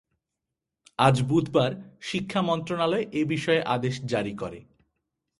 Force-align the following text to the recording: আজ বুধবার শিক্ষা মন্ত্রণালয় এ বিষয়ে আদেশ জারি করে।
আজ 0.99 1.15
বুধবার 1.21 1.71
শিক্ষা 2.01 2.41
মন্ত্রণালয় 2.41 3.05
এ 3.13 3.21
বিষয়ে 3.25 3.61
আদেশ 3.65 3.95
জারি 4.05 4.33
করে। 4.35 4.59